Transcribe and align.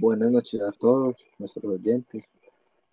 Buenas 0.00 0.30
noches 0.30 0.62
a 0.62 0.72
todos 0.72 1.26
nuestros 1.38 1.62
oyentes, 1.62 2.24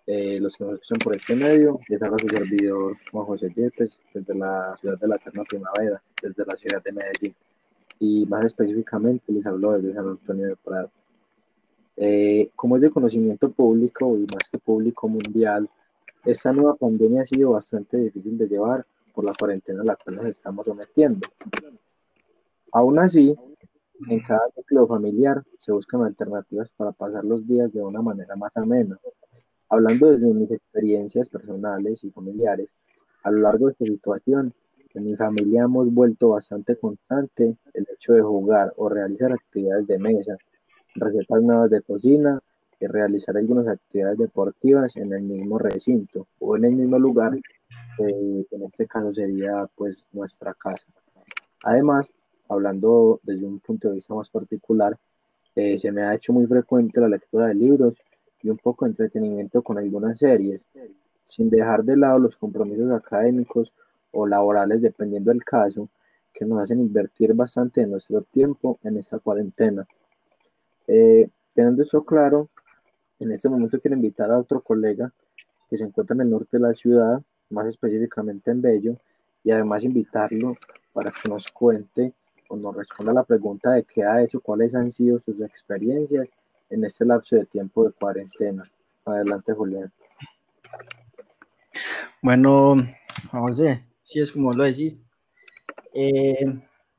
eh, 0.06 0.42
los 0.42 0.58
que 0.58 0.66
nos 0.66 0.74
escuchan 0.74 1.00
por 1.02 1.16
este 1.16 1.38
medio. 1.38 1.80
Les 1.88 2.02
habla 2.02 2.18
su 2.18 2.28
servidor 2.28 2.98
Juan 3.10 3.26
José 3.26 3.50
Yepes 3.56 4.02
desde 4.14 4.36
la 4.36 4.76
ciudad 4.76 5.00
de 5.00 5.08
la 5.08 5.16
Eterna 5.16 5.46
Primavera, 5.46 6.04
desde 6.22 6.46
la 6.46 6.58
ciudad 6.58 6.84
de 6.84 6.92
Medellín. 6.92 7.36
Y 8.02 8.26
más 8.26 8.44
específicamente 8.44 9.32
les 9.32 9.46
hablo 9.46 9.72
desde 9.72 9.94
San 9.94 10.06
Antonio 10.06 10.48
de 10.48 10.56
Prado. 10.58 10.92
Eh, 11.96 12.50
como 12.58 12.76
es 12.76 12.82
de 12.82 12.90
conocimiento 12.90 13.52
público 13.52 14.18
y 14.18 14.24
más 14.24 14.50
que 14.52 14.58
público 14.58 15.08
mundial, 15.08 15.70
esta 16.26 16.52
nueva 16.52 16.76
pandemia 16.76 17.22
ha 17.22 17.26
sido 17.26 17.52
bastante 17.52 17.96
difícil 17.96 18.38
de 18.38 18.50
llevar 18.50 18.86
por 19.14 19.24
la 19.24 19.34
cuarentena 19.34 19.82
a 19.82 19.86
la 19.86 19.96
cual 19.96 20.18
nos 20.18 20.26
estamos 20.26 20.66
sometiendo. 20.66 21.26
Aún 22.74 23.00
así, 23.00 23.34
en 24.10 24.20
cada 24.22 24.48
núcleo 24.56 24.88
familiar 24.88 25.44
se 25.58 25.72
buscan 25.72 26.04
alternativas 26.04 26.70
para 26.78 26.92
pasar 26.92 27.24
los 27.24 27.48
días 27.48 27.72
de 27.74 27.82
una 27.82 28.02
manera 28.02 28.36
más 28.36 28.56
amena. 28.56 28.98
Hablando 29.70 30.12
desde 30.12 30.34
mis 30.34 30.52
experiencias 30.52 31.30
personales 31.30 32.04
y 32.04 32.12
familiares, 32.12 32.70
a 33.24 33.32
lo 33.32 33.40
largo 33.40 33.66
de 33.66 33.72
esta 33.74 33.86
situación, 33.86 34.54
en 34.94 35.04
mi 35.04 35.16
familia 35.16 35.64
hemos 35.64 35.94
vuelto 35.94 36.30
bastante 36.30 36.78
constante 36.78 37.58
el 37.74 37.88
hecho 37.94 38.14
de 38.14 38.22
jugar 38.22 38.74
o 38.78 38.90
realizar 38.90 39.32
actividades 39.32 39.88
de 39.88 40.00
mesa, 40.00 40.38
recetas 40.96 41.42
nuevas 41.42 41.70
de 41.70 41.82
cocina 41.82 42.40
y 42.80 42.88
realizar 42.88 43.36
algunas 43.38 43.68
actividades 43.68 44.18
deportivas 44.18 44.96
en 44.98 45.12
el 45.14 45.24
mismo 45.24 45.60
recinto 45.60 46.28
o 46.40 46.56
en 46.56 46.66
el 46.66 46.74
mismo 46.74 47.00
lugar, 47.00 47.38
que 47.98 48.46
en 48.50 48.64
este 48.64 48.88
caso 48.88 49.14
sería 49.14 49.68
pues 49.76 49.98
nuestra 50.14 50.54
casa. 50.54 50.86
Además, 51.64 52.08
hablando 52.50 53.20
desde 53.24 53.46
un 53.46 53.60
punto 53.60 53.90
de 53.90 53.96
vista 53.96 54.14
más 54.14 54.30
particular, 54.30 54.98
eh, 55.56 55.78
se 55.78 55.92
me 55.92 56.04
ha 56.04 56.14
hecho 56.14 56.34
muy 56.34 56.46
frecuente 56.46 57.02
la 57.02 57.10
lectura 57.10 57.48
de 57.48 57.56
libros 57.56 57.96
y 58.44 58.50
un 58.50 58.58
poco 58.58 58.86
de 58.86 58.92
entretenimiento 58.92 59.62
con 59.62 59.78
algunas 59.78 60.20
series, 60.20 60.62
sin 61.24 61.50
dejar 61.50 61.84
de 61.84 61.98
lado 61.98 62.20
los 62.20 62.38
compromisos 62.38 62.92
académicos 62.92 63.74
o 64.12 64.28
laborales, 64.28 64.82
dependiendo 64.82 65.32
del 65.32 65.44
caso, 65.44 65.90
que 66.34 66.46
nos 66.46 66.62
hacen 66.62 66.80
invertir 66.80 67.34
bastante 67.34 67.82
de 67.82 67.88
nuestro 67.88 68.22
tiempo 68.22 68.78
en 68.84 68.98
esta 68.98 69.20
cuarentena. 69.20 69.88
Eh, 70.88 71.28
teniendo 71.54 71.82
eso 71.82 72.04
claro, 72.04 72.50
en 73.20 73.32
este 73.32 73.50
momento 73.50 73.80
quiero 73.80 73.96
invitar 73.96 74.30
a 74.32 74.38
otro 74.38 74.62
colega 74.62 75.12
que 75.70 75.78
se 75.78 75.84
encuentra 75.84 76.14
en 76.14 76.22
el 76.22 76.30
norte 76.30 76.58
de 76.58 76.60
la 76.60 76.74
ciudad, 76.74 77.22
más 77.50 77.66
específicamente 77.66 78.52
en 78.52 78.62
Bello, 78.62 78.98
y 79.44 79.52
además 79.52 79.84
invitarlo 79.84 80.56
para 80.94 81.12
que 81.12 81.30
nos 81.30 81.52
cuente 81.52 82.14
nos 82.56 82.76
responda 82.76 83.14
la 83.14 83.24
pregunta 83.24 83.72
de 83.72 83.84
qué 83.84 84.04
ha 84.04 84.22
hecho, 84.22 84.40
cuáles 84.40 84.74
han 84.76 84.92
sido 84.92 85.20
sus 85.20 85.42
experiencias 85.42 86.28
en 86.70 86.86
este 86.86 87.06
lapso 87.06 87.36
de 87.36 87.46
tiempo 87.46 87.86
de 87.86 87.92
cuarentena. 87.92 88.64
Adelante, 89.06 89.54
Julián. 89.54 89.92
Bueno, 92.22 92.76
José, 93.32 93.84
si 94.04 94.20
es 94.20 94.32
como 94.32 94.52
lo 94.52 94.64
decís, 94.64 94.98
eh, 95.94 96.46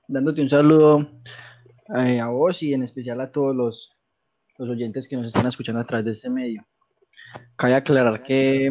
dándote 0.06 0.40
un 0.40 0.48
saludo 0.48 1.08
eh, 1.96 2.20
a 2.20 2.28
vos 2.28 2.62
y 2.62 2.72
en 2.72 2.82
especial 2.82 3.20
a 3.20 3.30
todos 3.30 3.54
los, 3.54 3.96
los, 4.58 4.68
oyentes 4.68 5.08
que 5.08 5.16
nos 5.16 5.26
están 5.26 5.46
escuchando 5.46 5.80
a 5.80 5.86
través 5.86 6.04
de 6.04 6.12
este 6.12 6.30
medio. 6.30 6.66
Cabe 7.56 7.74
aclarar 7.74 8.22
que, 8.22 8.70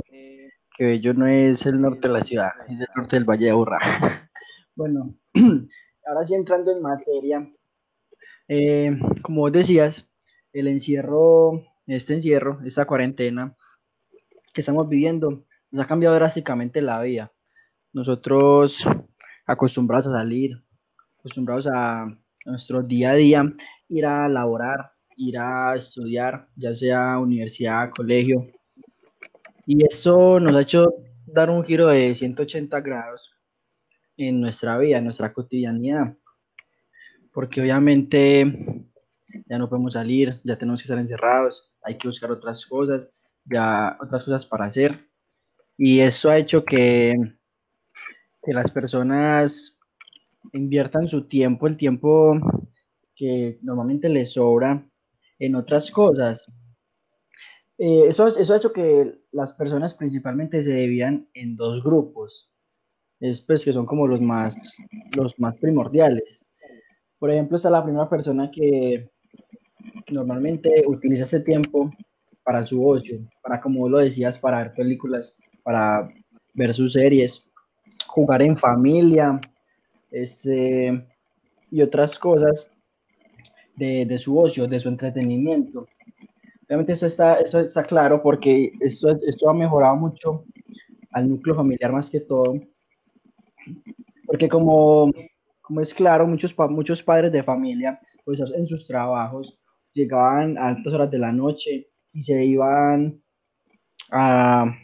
que 0.76 1.00
yo 1.00 1.14
no 1.14 1.28
es 1.28 1.66
el 1.66 1.80
norte 1.80 2.08
de 2.08 2.14
la 2.14 2.22
ciudad, 2.22 2.52
es 2.68 2.80
el 2.80 2.88
norte 2.96 3.16
del 3.16 3.26
Valle 3.26 3.46
de 3.46 3.52
Aburrá. 3.52 3.80
Bueno, 4.76 5.16
ahora 6.08 6.24
sí 6.24 6.34
entrando 6.34 6.72
en 6.72 6.82
materia, 6.82 7.48
eh, 8.48 8.98
como 9.22 9.42
vos 9.42 9.52
decías, 9.52 10.08
el 10.54 10.68
encierro, 10.68 11.64
este 11.86 12.16
encierro, 12.16 12.60
esta 12.66 12.86
cuarentena 12.86 13.56
que 14.54 14.62
estamos 14.62 14.88
viviendo, 14.88 15.46
nos 15.72 15.86
ha 15.86 15.88
cambiado 15.88 16.16
drásticamente 16.16 16.82
la 16.82 17.02
vida. 17.02 17.32
Nosotros 17.94 18.84
acostumbrados 19.46 20.08
a 20.08 20.12
salir, 20.12 20.64
acostumbrados 21.20 21.68
a 21.68 22.08
nuestro 22.46 22.82
día 22.82 23.12
a 23.12 23.16
día, 23.16 23.44
ir 23.90 24.06
a 24.06 24.28
laborar, 24.30 24.92
ir 25.18 25.38
a 25.38 25.76
estudiar, 25.76 26.48
ya 26.56 26.74
sea 26.74 27.20
universidad, 27.20 27.92
colegio. 27.96 28.48
Y 29.66 29.86
eso 29.86 30.40
nos 30.40 30.56
ha 30.56 30.62
hecho 30.62 30.86
dar 31.26 31.50
un 31.50 31.64
giro 31.64 31.88
de 31.88 32.16
180 32.16 32.80
grados 32.80 33.37
en 34.18 34.42
nuestra 34.42 34.78
vida, 34.78 34.98
en 34.98 35.06
nuestra 35.06 35.32
cotidianidad. 35.32 36.18
Porque 37.32 37.62
obviamente 37.62 38.86
ya 39.46 39.58
no 39.58 39.70
podemos 39.70 39.94
salir, 39.94 40.40
ya 40.44 40.58
tenemos 40.58 40.82
que 40.82 40.86
estar 40.86 40.98
encerrados, 40.98 41.72
hay 41.84 41.98
que 41.98 42.08
buscar 42.08 42.32
otras 42.32 42.66
cosas, 42.66 43.10
ya 43.46 43.98
otras 44.02 44.24
cosas 44.24 44.46
para 44.46 44.66
hacer. 44.66 45.08
Y 45.78 46.00
eso 46.00 46.30
ha 46.30 46.38
hecho 46.38 46.66
que, 46.66 47.16
que 48.44 48.54
las 48.54 48.72
personas 48.72 49.78
inviertan 50.54 51.08
su 51.08 51.28
tiempo, 51.28 51.68
el 51.68 51.78
tiempo 51.78 52.40
que 53.16 53.60
normalmente 53.62 54.10
les 54.10 54.34
sobra 54.34 54.84
en 55.38 55.56
otras 55.56 55.92
cosas. 55.92 56.46
Eh, 57.78 58.06
eso, 58.08 58.28
eso 58.28 58.54
ha 58.54 58.58
hecho 58.58 58.74
que 58.74 59.22
las 59.32 59.54
personas 59.54 59.94
principalmente 59.94 60.64
se 60.64 60.74
dividan 60.74 61.30
en 61.34 61.56
dos 61.56 61.84
grupos 61.84 62.52
es 63.20 63.42
pues 63.42 63.66
que 63.66 63.74
son 63.74 63.86
como 63.86 64.08
los 64.08 64.22
más, 64.22 64.76
los 65.16 65.40
más 65.40 65.56
primordiales. 65.58 66.46
Por 67.20 67.32
ejemplo, 67.32 67.58
está 67.58 67.70
la 67.70 67.84
primera 67.84 68.08
persona 68.10 68.52
que 68.52 69.10
normalmente 70.10 70.84
utiliza 70.86 71.24
ese 71.24 71.40
tiempo 71.40 71.92
para 72.44 72.66
su 72.66 72.86
ocio, 72.88 73.20
para 73.42 73.60
como 73.60 73.90
lo 73.90 73.98
decías, 73.98 74.40
para 74.40 74.60
ver 74.60 74.74
películas, 74.74 75.36
para 75.64 76.10
ver 76.54 76.74
sus 76.74 76.94
series, 76.94 77.44
jugar 78.06 78.42
en 78.42 78.58
familia, 78.58 79.40
este, 80.12 81.06
y 81.72 81.82
otras 81.82 82.18
cosas 82.18 82.70
de, 83.76 84.06
de, 84.06 84.18
su 84.18 84.38
ocio, 84.38 84.68
de 84.68 84.80
su 84.80 84.90
entretenimiento. 84.90 85.88
Obviamente 86.66 86.94
eso 86.94 87.06
está, 87.06 87.40
eso 87.40 87.60
está 87.60 87.84
claro 87.84 88.22
porque 88.22 88.72
esto, 88.80 89.10
esto 89.10 89.50
ha 89.50 89.54
mejorado 89.54 89.96
mucho 89.96 90.44
al 91.12 91.30
núcleo 91.30 91.56
familiar 91.56 91.92
más 91.92 92.10
que 92.10 92.20
todo, 92.20 92.56
porque 94.26 94.50
como, 94.50 95.12
como 95.62 95.82
es 95.82 95.94
claro, 95.94 96.28
muchos, 96.28 96.56
muchos 96.70 97.02
padres 97.02 97.32
de 97.32 97.44
familia, 97.44 98.00
pues 98.26 98.42
en 98.42 98.68
sus 98.68 98.86
trabajos, 98.86 99.58
llegaban 99.94 100.58
a 100.58 100.68
altas 100.68 100.94
horas 100.94 101.10
de 101.10 101.18
la 101.18 101.32
noche 101.32 101.88
y 102.14 102.24
se 102.24 102.46
iban 102.46 103.22
a, 104.12 104.76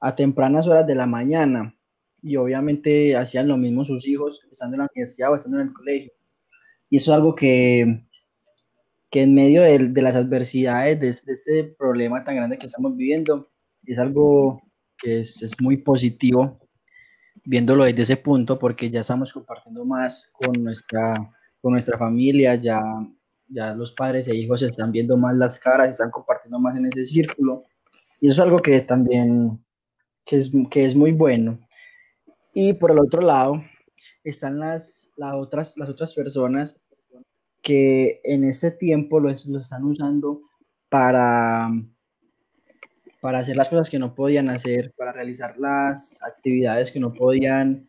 a 0.00 0.14
tempranas 0.16 0.66
horas 0.66 0.86
de 0.86 0.94
la 0.94 1.06
mañana. 1.06 1.74
Y 2.22 2.36
obviamente 2.36 3.16
hacían 3.16 3.48
lo 3.48 3.56
mismo 3.56 3.84
sus 3.84 4.06
hijos 4.06 4.40
estando 4.50 4.74
en 4.74 4.80
la 4.80 4.88
universidad 4.92 5.32
o 5.32 5.36
estando 5.36 5.60
en 5.60 5.68
el 5.68 5.72
colegio. 5.72 6.12
Y 6.90 6.96
eso 6.96 7.12
es 7.12 7.16
algo 7.16 7.34
que, 7.34 8.04
que 9.10 9.22
en 9.22 9.34
medio 9.34 9.62
de, 9.62 9.78
de 9.78 10.02
las 10.02 10.16
adversidades, 10.16 11.00
de, 11.00 11.06
de, 11.06 11.32
este 11.32 11.64
problema 11.78 12.24
tan 12.24 12.36
grande 12.36 12.58
que 12.58 12.66
estamos 12.66 12.96
viviendo, 12.96 13.50
es 13.84 13.98
algo 13.98 14.60
que 14.98 15.20
es, 15.20 15.40
es 15.42 15.60
muy 15.60 15.76
positivo 15.76 16.65
viéndolo 17.44 17.84
desde 17.84 18.02
ese 18.02 18.16
punto, 18.16 18.58
porque 18.58 18.90
ya 18.90 19.00
estamos 19.00 19.32
compartiendo 19.32 19.84
más 19.84 20.30
con 20.32 20.62
nuestra, 20.62 21.14
con 21.60 21.72
nuestra 21.72 21.98
familia, 21.98 22.54
ya, 22.56 22.82
ya 23.48 23.74
los 23.74 23.92
padres 23.92 24.28
e 24.28 24.34
hijos 24.34 24.62
están 24.62 24.92
viendo 24.92 25.16
más 25.16 25.36
las 25.36 25.58
caras, 25.58 25.90
están 25.90 26.10
compartiendo 26.10 26.58
más 26.58 26.76
en 26.76 26.86
ese 26.86 27.06
círculo. 27.06 27.64
Y 28.20 28.28
eso 28.28 28.42
es 28.42 28.46
algo 28.46 28.58
que 28.58 28.80
también 28.80 29.64
que 30.24 30.36
es, 30.36 30.50
que 30.70 30.84
es 30.84 30.94
muy 30.94 31.12
bueno. 31.12 31.58
Y 32.52 32.72
por 32.74 32.90
el 32.90 32.98
otro 32.98 33.22
lado, 33.22 33.62
están 34.24 34.58
las, 34.58 35.10
las, 35.16 35.34
otras, 35.34 35.76
las 35.76 35.88
otras 35.88 36.14
personas 36.14 36.78
que 37.62 38.20
en 38.24 38.44
ese 38.44 38.70
tiempo 38.70 39.20
lo, 39.20 39.28
lo 39.28 39.60
están 39.60 39.84
usando 39.84 40.42
para 40.88 41.70
para 43.26 43.40
hacer 43.40 43.56
las 43.56 43.68
cosas 43.68 43.90
que 43.90 43.98
no 43.98 44.14
podían 44.14 44.48
hacer, 44.50 44.94
para 44.96 45.10
realizar 45.10 45.58
las 45.58 46.22
actividades 46.22 46.92
que 46.92 47.00
no 47.00 47.12
podían 47.12 47.88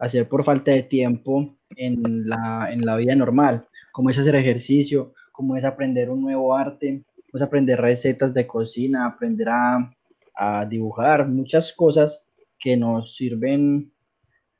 hacer 0.00 0.28
por 0.28 0.42
falta 0.42 0.72
de 0.72 0.82
tiempo 0.82 1.56
en 1.76 2.28
la, 2.28 2.68
en 2.68 2.84
la 2.84 2.96
vida 2.96 3.14
normal, 3.14 3.68
como 3.92 4.10
es 4.10 4.18
hacer 4.18 4.34
ejercicio, 4.34 5.14
como 5.30 5.56
es 5.56 5.64
aprender 5.64 6.10
un 6.10 6.20
nuevo 6.20 6.56
arte, 6.56 7.04
como 7.14 7.34
es 7.34 7.42
aprender 7.42 7.80
recetas 7.80 8.34
de 8.34 8.44
cocina, 8.44 9.06
aprender 9.06 9.50
a, 9.50 9.94
a 10.34 10.66
dibujar, 10.66 11.28
muchas 11.28 11.72
cosas 11.72 12.26
que 12.58 12.76
nos 12.76 13.14
sirven 13.14 13.92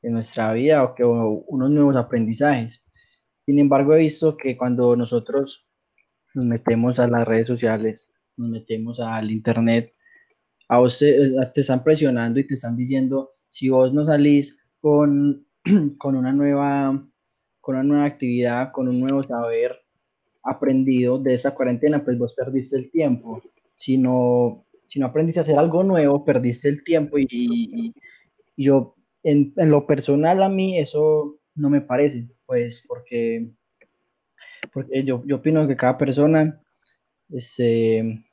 en 0.02 0.12
nuestra 0.12 0.52
vida 0.52 0.84
o 0.84 0.94
que 0.94 1.02
o 1.02 1.42
unos 1.48 1.69
nuevos 1.69 1.96
aprendizajes. 1.96 2.80
Sin 3.44 3.58
embargo, 3.58 3.92
he 3.94 3.98
visto 3.98 4.36
que 4.36 4.56
cuando 4.56 4.94
nosotros 4.94 5.66
nos 6.32 6.44
metemos 6.44 7.00
a 7.00 7.08
las 7.08 7.26
redes 7.26 7.48
sociales, 7.48 8.12
nos 8.36 8.50
metemos 8.50 9.00
al 9.00 9.28
internet, 9.32 9.92
a 10.72 10.78
vos 10.78 10.98
te, 10.98 11.60
están 11.60 11.84
presionando 11.84 12.40
y 12.40 12.46
te 12.46 12.54
están 12.54 12.78
diciendo, 12.78 13.32
si 13.50 13.69
vos 13.69 13.92
no 13.92 14.06
salís 14.06 14.58
con, 14.80 15.46
con, 15.98 16.16
una 16.16 16.32
nueva, 16.32 17.06
con 17.60 17.74
una 17.74 17.84
nueva 17.84 18.04
actividad, 18.06 18.72
con 18.72 18.88
un 18.88 19.00
nuevo 19.00 19.22
saber, 19.22 19.78
aprendido 20.42 21.19
de 21.19 21.34
esa 21.34 21.54
cuarentena, 21.54 22.02
pues 22.02 22.16
vos 22.16 22.34
perdiste 22.34 22.78
el 22.78 22.90
tiempo. 22.90 23.42
Si 23.76 23.98
no, 23.98 24.64
si 24.88 24.98
no 24.98 25.06
aprendiste 25.06 25.40
a 25.40 25.42
hacer 25.42 25.58
algo 25.58 25.84
nuevo, 25.84 26.24
perdiste 26.24 26.70
el 26.70 26.82
tiempo 26.84 27.19
y, 27.19 27.92
yo, 28.56 28.94
en, 29.24 29.52
lo 29.56 29.86
personal 29.86 30.42
a 30.42 30.48
mí 30.48 30.78
eso 30.78 31.38
no 31.54 31.69
me 31.69 31.82
parece, 31.82 32.30
pues 32.46 32.82
porque, 32.88 33.50
porque 34.72 35.04
yo, 35.04 35.22
yo 35.26 35.36
opino 35.36 35.69
que 35.69 35.76
cada 35.76 35.98
persona 35.98 36.62
este, 37.28 38.24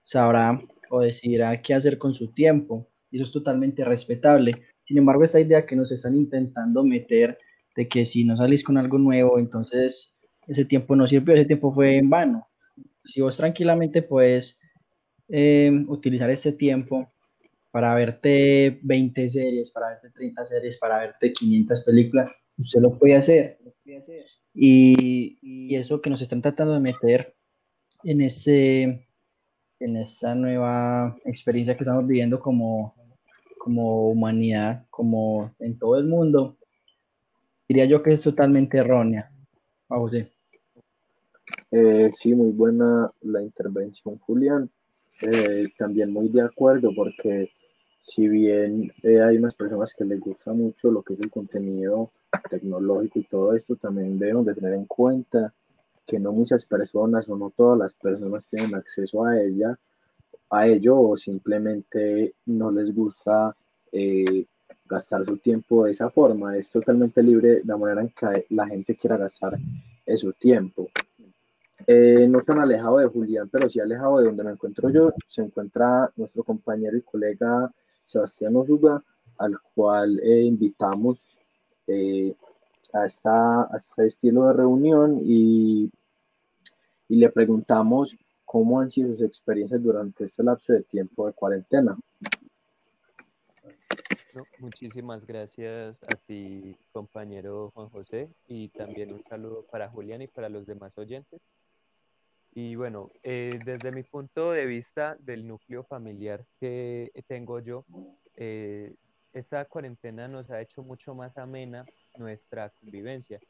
sabrá 0.00 0.58
o 0.90 1.00
decidirá 1.00 1.60
qué 1.62 1.74
hacer 1.74 1.98
con 1.98 2.14
su 2.14 2.32
tiempo 2.32 2.88
y 3.10 3.16
eso 3.16 3.24
es 3.24 3.32
totalmente 3.32 3.84
respetable. 3.84 4.52
Sin 4.84 4.98
embargo, 4.98 5.24
esa 5.24 5.40
idea 5.40 5.66
que 5.66 5.76
nos 5.76 5.92
están 5.92 6.16
intentando 6.16 6.84
meter 6.84 7.38
de 7.76 7.88
que 7.88 8.04
si 8.04 8.24
no 8.24 8.36
salís 8.36 8.64
con 8.64 8.76
algo 8.76 8.98
nuevo, 8.98 9.38
entonces 9.38 10.16
ese 10.46 10.64
tiempo 10.64 10.96
no 10.96 11.06
sirvió, 11.06 11.34
ese 11.34 11.44
tiempo 11.44 11.72
fue 11.72 11.96
en 11.96 12.10
vano. 12.10 12.48
Si 13.04 13.20
vos 13.20 13.36
tranquilamente 13.36 14.02
puedes 14.02 14.58
eh, 15.28 15.70
utilizar 15.88 16.30
este 16.30 16.52
tiempo 16.52 17.12
para 17.70 17.94
verte 17.94 18.80
20 18.82 19.28
series, 19.28 19.70
para 19.70 19.90
verte 19.90 20.10
30 20.10 20.44
series, 20.46 20.78
para 20.78 20.98
verte 21.00 21.32
500 21.32 21.84
películas, 21.84 22.30
usted 22.56 22.80
lo 22.80 22.98
puede 22.98 23.14
hacer. 23.14 23.58
Y, 24.54 25.38
y 25.42 25.76
eso 25.76 26.00
que 26.00 26.10
nos 26.10 26.20
están 26.20 26.42
tratando 26.42 26.74
de 26.74 26.80
meter 26.80 27.34
en 28.04 28.20
ese 28.20 29.07
en 29.80 29.96
esa 29.96 30.34
nueva 30.34 31.16
experiencia 31.24 31.76
que 31.76 31.84
estamos 31.84 32.06
viviendo 32.06 32.40
como, 32.40 32.94
como 33.58 34.08
humanidad, 34.10 34.84
como 34.90 35.54
en 35.58 35.78
todo 35.78 35.98
el 35.98 36.06
mundo, 36.06 36.56
diría 37.68 37.84
yo 37.86 38.02
que 38.02 38.14
es 38.14 38.22
totalmente 38.22 38.78
errónea. 38.78 39.30
A 39.88 39.96
José. 39.96 40.32
Eh, 41.70 42.10
sí, 42.12 42.34
muy 42.34 42.50
buena 42.50 43.10
la 43.22 43.42
intervención, 43.42 44.18
Julián. 44.18 44.70
Eh, 45.22 45.68
también 45.76 46.12
muy 46.12 46.28
de 46.28 46.42
acuerdo 46.42 46.92
porque 46.94 47.50
si 48.02 48.28
bien 48.28 48.92
eh, 49.02 49.20
hay 49.20 49.36
unas 49.36 49.54
personas 49.54 49.92
que 49.92 50.04
les 50.04 50.20
gusta 50.20 50.52
mucho 50.52 50.90
lo 50.90 51.02
que 51.02 51.14
es 51.14 51.20
el 51.20 51.30
contenido 51.30 52.10
tecnológico 52.48 53.18
y 53.18 53.24
todo 53.24 53.54
esto, 53.54 53.76
también 53.76 54.18
debemos 54.18 54.46
de 54.46 54.54
tener 54.54 54.74
en 54.74 54.84
cuenta 54.84 55.52
que 56.08 56.18
no 56.18 56.32
muchas 56.32 56.64
personas 56.64 57.28
o 57.28 57.36
no 57.36 57.50
todas 57.50 57.78
las 57.78 57.92
personas 57.92 58.48
tienen 58.48 58.74
acceso 58.74 59.26
a 59.26 59.38
ella, 59.38 59.78
a 60.48 60.66
ello 60.66 60.98
o 60.98 61.16
simplemente 61.18 62.34
no 62.46 62.72
les 62.72 62.94
gusta 62.94 63.54
eh, 63.92 64.46
gastar 64.86 65.26
su 65.26 65.36
tiempo 65.36 65.84
de 65.84 65.90
esa 65.90 66.08
forma. 66.08 66.56
Es 66.56 66.70
totalmente 66.70 67.22
libre 67.22 67.60
la 67.62 67.76
manera 67.76 68.00
en 68.00 68.08
que 68.08 68.46
la 68.48 68.66
gente 68.66 68.96
quiera 68.96 69.18
gastar 69.18 69.58
su 70.16 70.32
tiempo. 70.32 70.88
Eh, 71.86 72.26
no 72.26 72.40
tan 72.40 72.58
alejado 72.58 72.98
de 72.98 73.06
Julián, 73.06 73.50
pero 73.50 73.68
sí 73.68 73.78
alejado 73.78 74.18
de 74.18 74.24
donde 74.24 74.44
me 74.44 74.52
encuentro 74.52 74.88
yo, 74.88 75.12
se 75.28 75.42
encuentra 75.42 76.10
nuestro 76.16 76.42
compañero 76.42 76.96
y 76.96 77.02
colega 77.02 77.70
Sebastián 78.06 78.56
Osuga, 78.56 79.04
al 79.36 79.58
cual 79.74 80.18
eh, 80.20 80.42
invitamos 80.42 81.18
a, 82.92 83.06
esta, 83.06 83.62
a 83.62 83.76
este 83.76 84.06
estilo 84.06 84.46
de 84.46 84.52
reunión 84.54 85.20
y 85.24 85.90
y 87.08 87.16
le 87.16 87.30
preguntamos 87.30 88.16
cómo 88.44 88.80
han 88.80 88.90
sido 88.90 89.14
sus 89.14 89.22
experiencias 89.22 89.82
durante 89.82 90.24
este 90.24 90.42
lapso 90.42 90.72
de 90.72 90.82
tiempo 90.82 91.26
de 91.26 91.32
cuarentena. 91.32 91.98
muchísimas 94.58 95.26
gracias 95.26 96.02
a 96.04 96.14
ti, 96.14 96.76
compañero 96.92 97.72
Juan 97.74 97.88
José, 97.88 98.28
y 98.46 98.68
también 98.68 99.12
un 99.12 99.22
saludo 99.24 99.64
para 99.70 99.88
Julián 99.88 100.22
y 100.22 100.28
para 100.28 100.48
los 100.48 100.66
demás 100.66 100.96
oyentes. 100.98 101.40
Y 102.54 102.74
bueno, 102.76 103.10
eh, 103.22 103.58
desde 103.64 103.90
mi 103.90 104.02
punto 104.02 104.52
de 104.52 104.66
vista 104.66 105.16
del 105.20 105.46
núcleo 105.46 105.82
familiar 105.84 106.44
que 106.60 107.10
tengo 107.26 107.60
yo, 107.60 107.84
eh, 108.36 108.94
esta 109.32 109.64
cuarentena 109.64 110.28
nos 110.28 110.50
ha 110.50 110.60
hecho 110.60 110.82
mucho 110.82 111.14
más 111.14 111.38
amena 111.38 111.84
nuestra 112.18 112.70
convivencia 112.80 113.40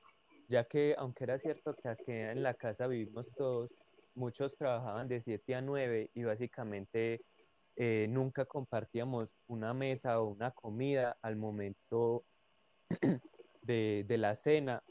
ya 0.49 0.65
que 0.65 0.94
aunque 0.99 1.25
era 1.25 1.38
cierto 1.38 1.75
que 2.05 2.31
en 2.31 2.43
la 2.43 2.55
casa 2.55 2.87
vivimos 2.87 3.26
todos, 3.37 3.70
muchos 4.15 4.56
trabajaban 4.56 5.06
de 5.06 5.20
7 5.20 5.55
a 5.55 5.61
9 5.61 6.11
y 6.15 6.25
básicamente 6.25 7.20
eh, 7.76 8.06
nunca 8.09 8.47
compartíamos 8.47 9.37
una 9.47 9.75
mesa 9.75 10.20
o 10.20 10.29
una 10.29 10.50
comida 10.50 11.17
al 11.23 11.37
momento 11.37 12.25
de, 13.62 14.17
la 14.19 14.35
cena. 14.35 14.82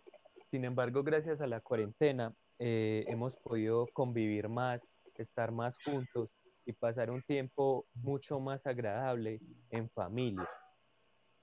Sin 0.46 0.64
embargo, 0.64 1.04
gracias 1.04 1.42
a 1.42 1.48
la 1.48 1.60
cuarentena 1.60 2.34
eh, 2.60 3.04
hemos 3.08 3.36
podido 3.36 3.88
convivir 3.94 4.50
más, 4.50 4.88
estar 5.16 5.52
más 5.52 5.78
juntos 5.84 6.30
y 6.66 6.74
pasar 6.74 7.10
un 7.10 7.24
tiempo 7.24 7.88
mucho 7.96 8.40
más 8.40 8.68
agradable 8.68 9.42
en 9.72 9.90
familia. 9.90 10.48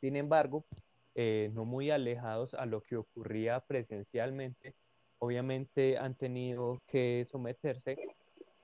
Sin 0.00 0.16
embargo, 0.16 0.64
eh, 1.14 1.50
no 1.52 1.64
muy 1.64 1.90
alejados 1.90 2.54
a 2.54 2.66
lo 2.66 2.80
que 2.80 2.96
ocurría 2.96 3.60
presencialmente, 3.60 4.74
obviamente 5.18 5.96
han 5.98 6.14
tenido 6.14 6.82
que 6.86 7.24
someterse 7.24 7.96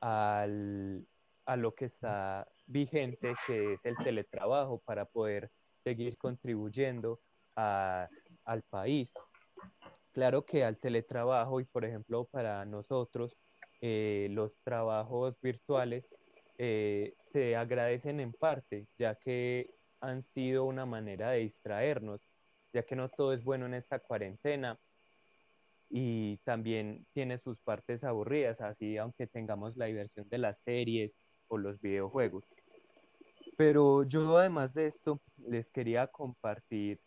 al, 0.00 1.06
a 1.44 1.56
lo 1.56 1.74
que 1.74 1.86
está 1.86 2.46
vigente, 2.66 3.34
que 3.46 3.72
es 3.74 3.84
el 3.84 3.96
teletrabajo, 3.96 4.80
para 4.84 5.04
poder 5.04 5.50
seguir 5.78 6.16
contribuyendo 6.16 7.20
al 7.54 8.62
país. 8.68 9.12
Claro 10.12 10.44
que 10.44 10.64
al 10.64 10.78
teletrabajo 10.78 11.60
y, 11.60 11.64
por 11.64 11.84
ejemplo, 11.84 12.24
para 12.24 12.64
nosotros, 12.64 13.36
eh, 13.80 14.28
los 14.30 14.56
trabajos 14.62 15.40
virtuales 15.40 16.10
eh, 16.58 17.14
se 17.22 17.56
agradecen 17.56 18.20
en 18.20 18.32
parte, 18.32 18.86
ya 18.96 19.14
que 19.14 19.70
han 20.00 20.22
sido 20.22 20.64
una 20.64 20.84
manera 20.86 21.30
de 21.30 21.40
distraernos 21.40 22.29
ya 22.72 22.82
que 22.82 22.96
no 22.96 23.08
todo 23.08 23.32
es 23.32 23.44
bueno 23.44 23.66
en 23.66 23.74
esta 23.74 23.98
cuarentena 23.98 24.78
y 25.88 26.36
también 26.38 27.04
tiene 27.12 27.38
sus 27.38 27.60
partes 27.60 28.04
aburridas, 28.04 28.60
así 28.60 28.96
aunque 28.96 29.26
tengamos 29.26 29.76
la 29.76 29.86
diversión 29.86 30.28
de 30.28 30.38
las 30.38 30.62
series 30.62 31.16
o 31.48 31.58
los 31.58 31.80
videojuegos. 31.80 32.44
Pero 33.56 34.04
yo 34.04 34.38
además 34.38 34.72
de 34.72 34.86
esto 34.86 35.20
les 35.48 35.70
quería 35.70 36.06
compartir 36.06 37.00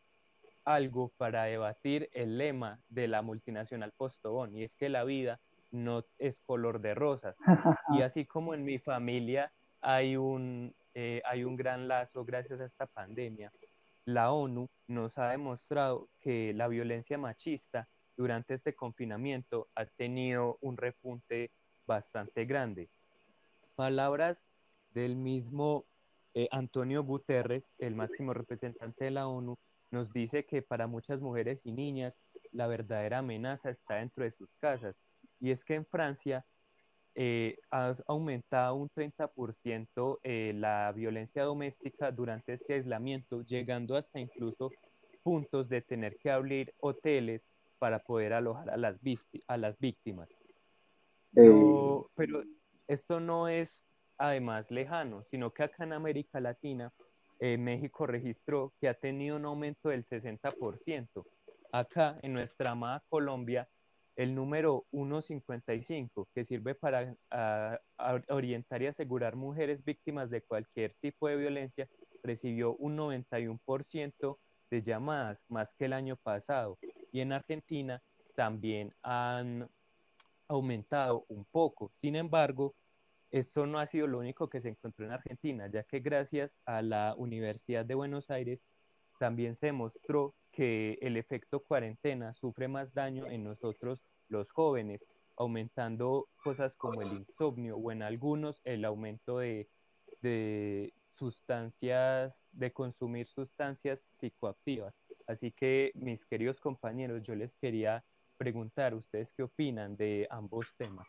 algo 0.66 1.12
para 1.18 1.44
debatir 1.46 2.10
el 2.14 2.38
lema 2.38 2.80
de 2.90 3.08
la 3.08 3.22
multinacional 3.22 3.92
Postobón 3.92 4.56
y 4.56 4.64
es 4.64 4.76
que 4.76 4.90
la 4.90 5.04
vida 5.04 5.40
no 5.72 6.06
es 6.20 6.40
color 6.42 6.80
de 6.82 6.94
rosas. 6.94 7.38
Y 8.00 8.02
así 8.02 8.26
como 8.26 8.54
en 8.54 8.64
mi 8.64 8.80
familia 8.80 9.52
hay 9.82 10.16
un, 10.16 10.74
eh, 10.94 11.22
hay 11.26 11.44
un 11.44 11.56
gran 11.56 11.88
lazo 11.88 12.24
gracias 12.24 12.60
a 12.60 12.66
esta 12.66 12.86
pandemia, 12.86 13.52
la 14.06 14.32
ONU 14.32 14.70
nos 14.88 15.18
ha 15.18 15.30
demostrado 15.30 16.10
que 16.20 16.54
la 16.54 16.68
violencia 16.68 17.18
machista 17.18 17.88
durante 18.16 18.54
este 18.54 18.76
confinamiento 18.76 19.70
ha 19.76 19.86
tenido 19.86 20.58
un 20.62 20.78
repunte 20.78 21.52
bastante 21.86 22.46
grande. 22.46 22.90
Palabras 23.76 24.48
del 24.92 25.16
mismo 25.16 25.86
eh, 26.34 26.48
Antonio 26.52 27.04
Guterres, 27.04 27.72
el 27.78 27.96
máximo 27.96 28.34
representante 28.34 29.06
de 29.06 29.12
la 29.12 29.28
ONU, 29.28 29.58
nos 29.92 30.12
dice 30.12 30.46
que 30.46 30.62
para 30.62 30.88
muchas 30.88 31.22
mujeres 31.22 31.66
y 31.66 31.72
niñas 31.72 32.18
la 32.52 32.68
verdadera 32.68 33.20
amenaza 33.20 33.70
está 33.70 33.96
dentro 33.96 34.24
de 34.24 34.32
sus 34.32 34.56
casas. 34.56 35.02
Y 35.40 35.52
es 35.52 35.64
que 35.64 35.76
en 35.76 35.86
Francia 35.86 36.46
eh, 37.16 37.58
ha 37.70 37.94
aumentado 38.08 38.76
un 38.76 38.90
30% 38.90 40.20
eh, 40.24 40.54
la 40.56 40.92
violencia 40.92 41.44
doméstica 41.44 42.12
durante 42.12 42.54
este 42.54 42.74
aislamiento, 42.74 43.44
llegando 43.44 43.96
hasta 43.96 44.20
incluso 44.20 44.72
puntos 45.22 45.70
de 45.70 45.82
tener 45.82 46.18
que 46.18 46.32
abrir 46.32 46.74
hoteles 46.80 47.48
para 47.78 48.00
poder 48.00 48.34
alojar 48.34 48.70
a 48.72 48.78
las, 48.78 49.00
a 49.48 49.58
las 49.58 49.80
víctimas. 49.80 50.30
Eh. 51.36 51.50
pero 52.16 52.44
esto 52.88 53.20
no 53.20 53.48
es 53.48 53.84
además 54.18 54.70
lejano, 54.70 55.24
sino 55.24 55.52
que 55.52 55.64
acá 55.64 55.84
en 55.84 55.94
América 55.94 56.40
Latina, 56.40 56.92
México 57.40 58.08
registró 58.08 58.72
que 58.80 58.88
ha 58.88 58.94
tenido 58.94 59.36
un 59.36 59.44
aumento 59.44 59.90
del 59.90 60.06
60%. 60.06 61.26
Acá 61.74 62.18
en 62.22 62.32
nuestra 62.32 62.72
amada 62.72 63.04
Colombia, 63.10 63.68
el 64.16 64.36
número 64.36 64.86
155, 64.92 66.28
que 66.34 66.44
sirve 66.44 66.76
para 66.76 67.16
orientar 68.30 68.82
y 68.82 68.88
asegurar 68.88 69.36
mujeres 69.36 69.84
víctimas 69.84 70.30
de 70.30 70.42
cualquier 70.42 70.94
tipo 71.02 71.28
de 71.28 71.38
violencia, 71.38 71.90
recibió 72.22 72.76
un 72.76 72.96
91% 72.98 74.38
de 74.70 74.82
llamadas, 74.82 75.46
más 75.50 75.74
que 75.74 75.86
el 75.86 75.94
año 75.94 76.16
pasado. 76.18 76.78
Y 77.12 77.22
en 77.22 77.34
Argentina 77.34 78.02
también 78.36 78.94
han 79.02 79.70
aumentado 80.48 81.26
un 81.28 81.46
poco. 81.46 81.92
Sin 81.96 82.16
embargo, 82.16 82.76
esto 83.32 83.66
no 83.66 83.80
ha 83.80 83.88
sido 83.88 84.06
lo 84.08 84.20
único 84.20 84.48
que 84.48 84.62
se 84.62 84.70
encontró 84.70 85.06
en 85.06 85.12
Argentina, 85.12 85.68
ya 85.68 85.84
que 85.84 86.00
gracias 86.00 86.58
a 86.66 86.82
la 86.82 87.16
Universidad 87.18 87.84
de 87.84 87.96
Buenos 87.96 88.30
Aires 88.30 88.62
también 89.20 89.56
se 89.56 89.68
demostró 89.68 90.36
que 90.54 91.00
el 91.02 91.18
efecto 91.18 91.60
cuarentena 91.60 92.32
sufre 92.34 92.68
más 92.68 92.94
daño 92.94 93.28
en 93.28 93.44
nosotros 93.44 94.06
los 94.30 94.52
jóvenes, 94.52 95.06
aumentando 95.36 96.30
cosas 96.44 96.78
como 96.78 97.02
el 97.02 97.12
insomnio 97.12 97.76
o 97.76 97.92
en 97.92 98.04
algunos 98.04 98.62
el 98.64 98.86
aumento 98.86 99.40
de, 99.40 99.68
sustancias, 101.08 102.48
de 102.54 102.72
consumir 102.72 103.28
sustancias 103.28 104.06
psicoactivas. 104.12 104.96
Así 105.28 105.52
que, 105.52 105.92
mis 105.96 106.24
queridos 106.26 106.60
compañeros, 106.60 107.24
yo 107.24 107.36
les 107.36 107.56
quería 107.56 108.04
preguntar, 108.38 108.94
¿ustedes 108.94 109.34
qué 109.34 109.44
opinan 109.44 109.98
de 109.98 110.28
ambos 110.30 110.76
temas? 110.78 111.08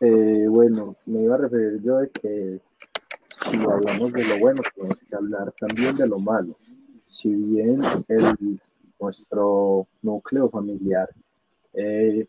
Eh, 0.00 0.46
bueno, 0.48 0.96
me 1.06 1.22
iba 1.22 1.36
a 1.36 1.38
referir 1.38 1.80
yo 1.82 1.98
de 1.98 2.10
que 2.10 2.60
si 3.50 3.56
hablamos 3.56 4.12
de 4.12 4.24
lo 4.24 4.38
bueno, 4.40 4.62
tenemos 4.74 5.00
que 5.00 5.14
hablar 5.14 5.52
también 5.52 5.96
de 5.96 6.08
lo 6.08 6.18
malo. 6.18 6.56
Si 7.14 7.28
bien 7.28 7.80
nuestro 8.98 9.86
núcleo 10.02 10.50
familiar 10.50 11.08
eh, 11.72 12.26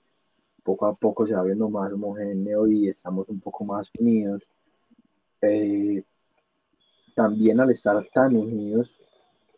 poco 0.61 0.85
a 0.85 0.93
poco 0.93 1.25
se 1.25 1.33
va 1.33 1.41
viendo 1.41 1.67
más 1.69 1.91
homogéneo 1.91 2.67
y 2.67 2.89
estamos 2.89 3.27
un 3.29 3.39
poco 3.39 3.65
más 3.65 3.89
unidos, 3.99 4.43
eh, 5.41 6.03
también 7.15 7.59
al 7.61 7.71
estar 7.71 8.07
tan 8.13 8.35
unidos 8.35 8.95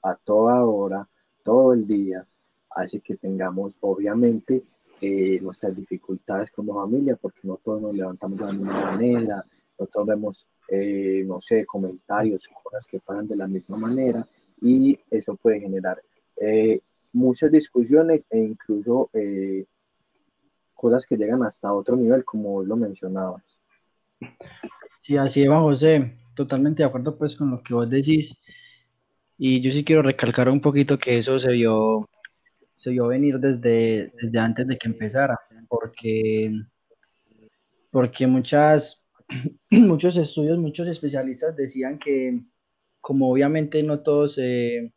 a 0.02 0.16
toda 0.16 0.64
hora, 0.64 1.06
todo 1.44 1.74
el 1.74 1.86
día, 1.86 2.26
hace 2.70 3.02
que 3.02 3.18
tengamos 3.18 3.74
obviamente 3.82 4.64
eh, 5.02 5.42
nuestras 5.42 5.76
dificultades 5.76 6.52
como 6.52 6.74
familia, 6.76 7.18
porque 7.18 7.42
no 7.44 7.58
todos 7.58 7.82
nos 7.82 7.94
levantamos 7.94 8.40
de 8.40 8.46
la 8.46 8.54
misma 8.54 8.92
manera, 8.92 9.46
no 9.78 9.86
todos 9.88 10.08
vemos, 10.08 10.48
eh, 10.70 11.26
no 11.28 11.42
sé, 11.42 11.66
comentarios, 11.66 12.48
cosas 12.64 12.88
que 12.88 13.02
pasan 13.02 13.28
de 13.28 13.36
la 13.36 13.48
misma 13.48 13.76
manera, 13.76 14.26
y 14.62 15.00
eso 15.12 15.36
puede 15.36 15.60
generar 15.60 16.02
eh, 16.42 16.80
muchas 17.14 17.52
discusiones 17.52 18.26
e 18.30 18.40
incluso 18.40 19.10
cosas 20.74 21.06
que 21.06 21.18
llegan 21.18 21.44
hasta 21.44 21.74
otro 21.74 21.96
nivel, 21.96 22.24
como 22.24 22.64
lo 22.64 22.76
mencionabas. 22.76 23.44
Sí, 25.02 25.18
así 25.18 25.44
es, 25.44 25.50
José 25.50 26.18
totalmente 26.38 26.84
de 26.84 26.88
acuerdo 26.88 27.18
pues 27.18 27.36
con 27.36 27.52
lo 27.52 27.62
que 27.62 27.74
vos 27.74 27.90
decís. 27.90 28.40
Y 29.38 29.60
yo 29.62 29.72
sí 29.72 29.84
quiero 29.84 30.04
recalcar 30.04 30.50
un 30.50 30.62
poquito 30.62 30.98
que 30.98 31.18
eso 31.18 31.38
se 31.40 31.52
vio, 31.52 32.08
se 32.76 32.92
vio 32.92 33.08
venir 33.08 33.40
desde, 33.40 34.12
desde 34.22 34.40
antes 34.40 34.68
de 34.68 34.78
que 34.78 34.88
empezara, 34.88 35.38
porque, 35.68 36.52
porque 37.92 38.26
muchas, 38.26 39.06
muchos 39.72 40.16
estudios, 40.18 40.58
muchos 40.58 40.88
especialistas 40.88 41.56
decían 41.56 42.00
que 42.00 42.40
como 43.08 43.32
obviamente 43.32 43.82
no 43.84 44.02
todos 44.02 44.34
se, 44.34 44.92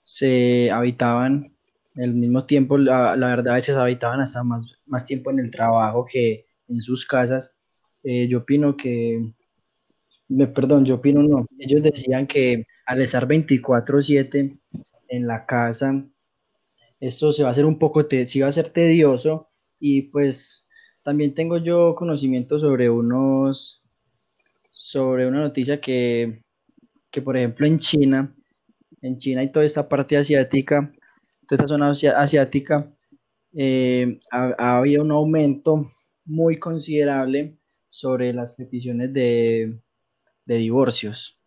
se 0.00 0.70
habitaban 0.70 1.54
el 1.96 2.14
mismo 2.14 2.46
tiempo, 2.46 2.78
la, 2.78 3.14
la, 3.14 3.28
verdad 3.28 3.52
a 3.52 3.56
veces 3.56 3.76
habitaban 3.76 4.20
hasta 4.20 4.42
más, 4.42 4.72
más 4.86 5.04
tiempo 5.04 5.30
en 5.30 5.38
el 5.38 5.50
trabajo 5.50 6.06
que 6.10 6.46
en 6.66 6.80
sus 6.80 7.04
casas, 7.04 7.58
eh, 8.04 8.26
yo 8.26 8.38
opino 8.38 8.74
que 8.74 9.20
me, 10.28 10.46
perdón, 10.46 10.86
yo 10.86 10.94
opino 10.94 11.22
no. 11.22 11.46
Ellos 11.58 11.82
decían 11.82 12.26
que 12.26 12.64
al 12.86 13.02
estar 13.02 13.28
24/7 13.28 14.58
en 15.08 15.26
la 15.26 15.44
casa, 15.44 16.06
esto 17.00 17.34
se 17.34 17.42
va 17.42 17.50
a 17.50 17.52
hacer 17.52 17.66
un 17.66 17.78
poco, 17.78 18.06
te, 18.06 18.26
va 18.40 18.48
a 18.48 18.52
ser 18.52 18.70
tedioso 18.70 19.50
y 19.78 20.04
pues 20.04 20.66
también 21.02 21.34
tengo 21.34 21.58
yo 21.58 21.94
conocimiento 21.94 22.58
sobre 22.58 22.88
unos, 22.88 23.82
sobre 24.70 25.26
una 25.26 25.40
noticia 25.40 25.82
que, 25.82 26.43
que 27.14 27.22
por 27.22 27.36
ejemplo 27.36 27.64
en 27.64 27.78
China, 27.78 28.34
en 29.00 29.18
China 29.18 29.44
y 29.44 29.52
toda 29.52 29.64
esta 29.64 29.88
parte 29.88 30.16
asiática, 30.16 30.92
toda 31.46 31.54
esta 31.62 31.68
zona 31.68 31.92
asiática, 31.92 32.92
eh, 33.52 34.18
ha 34.32 34.78
habido 34.78 35.04
un 35.04 35.12
aumento 35.12 35.92
muy 36.24 36.58
considerable 36.58 37.56
sobre 37.88 38.32
las 38.32 38.54
peticiones 38.54 39.12
de, 39.12 39.78
divorcios? 40.44 41.40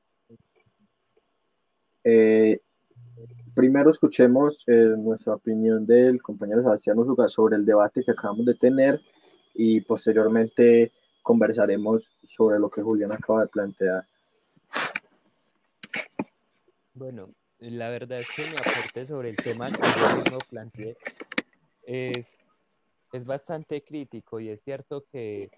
Eh, 2.06 2.62
primero 3.54 3.92
escuchemos 3.92 4.64
eh, 4.68 4.94
nuestra 4.98 5.34
opinión 5.34 5.86
del 5.86 6.22
compañero 6.22 6.62
Sebastián 6.62 7.00
Uzuga 7.00 7.28
sobre 7.28 7.58
el 7.58 7.66
debate 7.66 8.02
que 8.06 8.12
acabamos 8.12 8.46
de 8.46 8.54
tener 8.54 9.02
y 9.54 9.82
posteriormente 9.82 10.94
conversaremos 11.22 12.08
sobre 12.24 12.58
lo 12.58 12.70
que 12.70 12.82
Julián 12.82 13.12
acaba 13.12 13.42
de 13.42 13.48
plantear. 13.48 14.06
Bueno, 16.98 17.32
la 17.60 17.89
verdad 17.89 18.20
es 18.22 18.32
que 18.32 18.48
mi 18.48 18.58
aporte 18.58 19.06
sobre 19.06 19.30
el 19.30 19.39
tema 19.39 19.72
que 19.72 19.94
yo 19.94 20.10
mismo 20.10 20.42
planteé 20.50 20.98
es, 21.84 22.48
es 23.13 23.24
bastante 23.24 23.84
crítico 23.84 24.39
y 24.39 24.50
es 24.50 24.62
cierto 24.62 25.06
que 25.12 25.51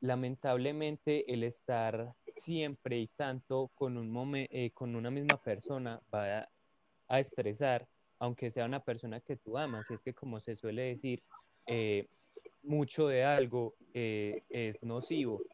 lamentablemente 0.00 1.32
el 1.32 1.44
estar 1.44 2.12
siempre 2.32 2.98
y 2.98 3.06
tanto 3.06 3.70
con, 3.76 3.96
un 3.96 4.34
eh, 4.34 4.72
con 4.74 4.96
una 4.96 5.08
misma 5.08 5.40
persona 5.40 6.02
va 6.12 6.48
a, 7.06 7.20
estresar, 7.20 7.86
aunque 8.18 8.50
sea 8.50 8.64
una 8.64 8.80
persona 8.80 9.20
que 9.20 9.36
tú 9.36 9.56
amas. 9.56 9.88
Y 9.88 9.94
es 9.94 10.02
que 10.02 10.14
como 10.14 10.40
se 10.40 10.56
suele 10.56 10.82
decir, 10.82 11.22
eh, 11.68 12.08
mucho 12.64 13.06
de 13.06 13.22
algo 13.22 13.76
eh, 13.94 14.42
es 14.48 14.82
nocivo. 14.82 15.44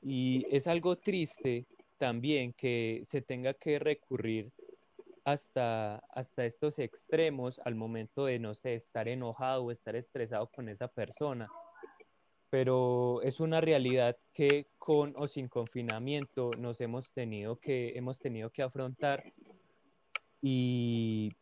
Y 0.00 0.46
es 0.50 0.66
algo 0.66 0.96
triste 0.96 1.66
también 2.04 2.52
que 2.52 3.00
se 3.02 3.22
tenga 3.22 3.54
que 3.54 3.78
recurrir 3.78 4.52
hasta, 5.24 5.96
hasta 6.10 6.44
estos 6.44 6.78
extremos 6.78 7.58
al 7.64 7.76
momento 7.76 8.26
de, 8.26 8.38
no 8.38 8.52
estar 8.52 9.08
enojado 9.08 9.64
o 9.64 9.70
estar 9.70 9.96
estresado 9.96 10.46
con 10.48 10.68
esa 10.68 10.86
persona. 10.86 11.48
Pero 12.50 13.22
es 13.22 13.40
una 13.40 13.62
realidad 13.62 14.18
que 14.34 14.66
con 14.76 15.14
o 15.16 15.26
sin 15.28 15.48
confinamiento 15.48 16.50
nos 16.58 16.78
hemos 16.82 17.10
tenido 17.14 17.56
que, 17.58 17.96
hemos 17.96 18.20
tenido 18.20 18.50
que 18.50 18.62
afrontar. 18.62 19.24
Y 20.42 21.32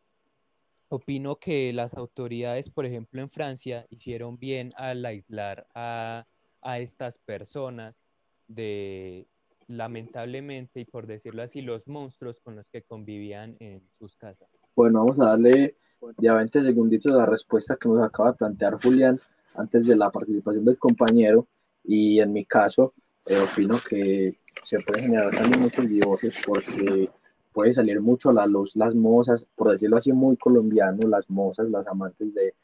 opino 0.91 1.41
que 1.41 1.73
las 1.73 1.95
autoridades, 1.95 2.71
por 2.71 2.87
ejemplo, 2.87 3.21
en 3.21 3.31
Francia, 3.31 3.85
hicieron 3.91 4.39
bien 4.39 4.73
al 4.77 5.05
aislar 5.05 5.67
a, 5.75 6.25
a 6.61 6.79
estas 6.79 7.19
personas 7.19 8.01
de, 8.47 9.27
lamentablemente, 9.69 10.81
y 10.81 10.85
por 10.85 11.07
decirlo 11.07 11.43
así, 11.43 11.63
los 11.63 11.87
monstruos 11.89 12.41
con 12.41 12.57
los 12.57 12.71
que 12.71 12.83
convivían 12.83 13.57
en 13.61 13.83
sus 13.99 14.17
casas. 14.17 14.49
Bueno, 14.75 15.01
vamos 15.01 15.21
a 15.21 15.27
darle 15.27 15.77
ya 16.19 16.35
20 16.35 16.63
segunditos 16.63 17.13
a 17.13 17.17
la 17.17 17.27
respuesta 17.27 17.77
que 17.77 17.89
nos 17.89 18.03
acaba 18.03 18.33
de 18.33 18.39
plantear 18.39 18.83
Julián 18.83 19.21
antes 19.55 19.87
de 19.87 19.97
la 19.97 20.11
participación 20.11 20.65
del 20.65 20.79
compañero 20.79 21.47
y 21.85 22.21
en 22.21 22.33
mi 22.33 22.45
caso 22.45 22.95
eh, 23.27 23.39
opino 23.39 23.79
que 23.89 24.39
se 24.65 24.81
puede 24.81 25.03
generar 25.03 25.31
también 25.31 25.63
muchos 25.63 25.89
divorcios 25.89 26.35
porque 26.47 27.11
puede 27.53 27.73
salir 27.73 28.01
mucho 28.01 28.31
a 28.31 28.35
la 28.35 28.47
luz 28.47 28.75
las 28.77 28.95
mozas, 28.95 29.47
por 29.55 29.71
decirlo 29.71 29.99
así 29.99 30.13
muy 30.13 30.37
colombiano, 30.37 31.07
las 31.09 31.29
mozas, 31.29 31.69
las 31.69 31.87
amantes 31.87 32.35
de, 32.35 32.55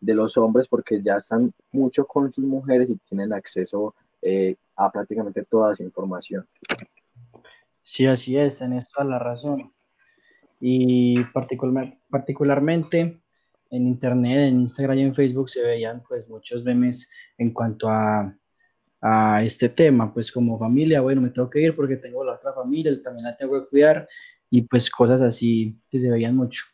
de 0.00 0.14
los 0.14 0.36
hombres 0.36 0.68
porque 0.68 1.02
ya 1.02 1.16
están 1.16 1.52
mucho 1.72 2.06
con 2.06 2.32
sus 2.32 2.44
mujeres 2.44 2.90
y 2.90 2.96
tienen 2.96 3.32
acceso 3.32 3.94
eh, 4.28 4.56
a 4.76 4.90
prácticamente 4.90 5.44
toda 5.44 5.72
esa 5.72 5.82
información. 5.82 6.46
Sí, 7.82 8.06
así 8.06 8.36
es, 8.36 8.60
en 8.60 8.74
esto 8.74 9.02
la 9.02 9.18
razón. 9.18 9.72
Y 10.60 11.24
particular, 11.32 11.90
particularmente 12.10 13.22
en 13.70 13.86
internet, 13.86 14.48
en 14.48 14.60
Instagram 14.60 14.98
y 14.98 15.02
en 15.02 15.14
Facebook 15.14 15.48
se 15.48 15.62
veían 15.62 16.02
pues 16.06 16.28
muchos 16.28 16.62
memes 16.64 17.08
en 17.38 17.52
cuanto 17.52 17.88
a, 17.88 18.36
a 19.00 19.42
este 19.42 19.68
tema, 19.68 20.12
pues 20.12 20.30
como 20.30 20.58
familia, 20.58 21.00
bueno, 21.00 21.20
me 21.20 21.30
tengo 21.30 21.48
que 21.48 21.62
ir 21.62 21.74
porque 21.74 21.96
tengo 21.96 22.24
la 22.24 22.34
otra 22.34 22.52
familia, 22.52 22.92
también 23.02 23.24
la 23.24 23.36
tengo 23.36 23.62
que 23.62 23.70
cuidar 23.70 24.06
y 24.50 24.62
pues 24.62 24.90
cosas 24.90 25.22
así 25.22 25.80
que 25.88 25.98
se 25.98 26.10
veían 26.10 26.36
mucho. 26.36 26.64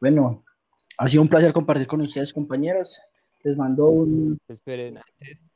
Bueno, 0.00 0.44
ha 0.98 1.08
sido 1.08 1.22
un 1.22 1.28
placer 1.28 1.52
compartir 1.52 1.86
con 1.86 2.00
ustedes, 2.00 2.32
compañeros. 2.32 3.00
Les 3.44 3.56
mando 3.56 3.88
un... 3.88 4.38
Esperen, 4.48 4.98
antes, 4.98 5.48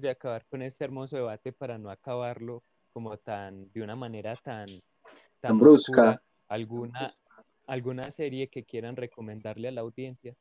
de 0.00 0.10
acabar 0.10 0.44
con 0.46 0.62
este 0.62 0.84
hermoso 0.84 1.16
debate, 1.16 1.52
para 1.52 1.76
no 1.76 1.90
acabarlo 1.90 2.60
como 2.92 3.16
tan, 3.18 3.70
de 3.72 3.82
una 3.82 3.96
manera 3.96 4.36
tan, 4.36 4.66
tan 5.40 5.58
brusca, 5.58 6.22
alguna, 6.48 7.14
¿Alguna 7.66 8.10
serie 8.12 8.48
que 8.48 8.62
quieran 8.62 8.94
recomendarle 8.94 9.66
a 9.66 9.72
la 9.72 9.80
audiencia? 9.80 10.36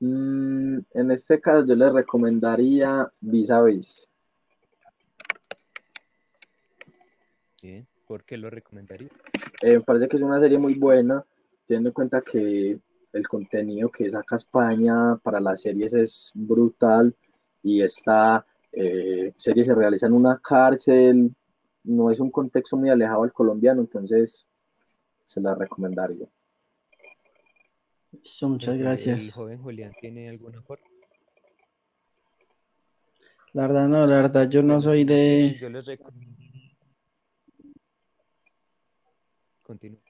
Mm, 0.00 0.80
en 0.92 1.10
este 1.10 1.40
caso 1.40 1.66
yo 1.66 1.74
les 1.74 1.90
recomendaría 1.90 3.10
Vis 3.20 3.50
a 3.50 3.62
Vis. 3.62 4.10
¿Por 8.06 8.24
qué 8.24 8.36
lo 8.36 8.50
recomendaría? 8.50 9.08
Eh, 9.62 9.78
me 9.78 9.80
parece 9.80 10.08
que 10.08 10.18
es 10.18 10.22
una 10.22 10.38
serie 10.38 10.58
muy 10.58 10.74
buena, 10.74 11.24
teniendo 11.66 11.88
en 11.88 11.94
cuenta 11.94 12.20
que 12.20 12.78
el 13.14 13.28
contenido 13.28 13.90
que 13.90 14.10
saca 14.10 14.36
España 14.36 15.16
para 15.22 15.40
las 15.40 15.62
series 15.62 15.94
es 15.94 16.30
brutal 16.34 17.16
y 17.64 17.82
esta 17.82 18.46
eh, 18.70 19.32
serie 19.36 19.64
se 19.64 19.74
realiza 19.74 20.06
en 20.06 20.12
una 20.12 20.38
cárcel, 20.38 21.34
no 21.84 22.10
es 22.10 22.20
un 22.20 22.30
contexto 22.30 22.76
muy 22.76 22.90
alejado 22.90 23.24
al 23.24 23.32
colombiano, 23.32 23.80
entonces 23.80 24.46
se 25.24 25.40
la 25.40 25.54
recomendaría. 25.54 26.28
muchas 28.42 28.78
gracias. 28.78 29.18
¿El 29.18 29.32
joven 29.32 29.62
Julián 29.62 29.92
tiene 30.00 30.28
alguna 30.28 30.58
aporte? 30.58 30.84
La 33.54 33.62
verdad 33.62 33.88
no, 33.88 34.06
la 34.06 34.16
verdad 34.16 34.48
yo 34.50 34.62
no 34.62 34.80
soy 34.80 35.04
de... 35.04 35.56
yo 35.58 35.70
les 35.70 35.86
recomiendo. 35.86 36.36
Continúo. 39.62 40.00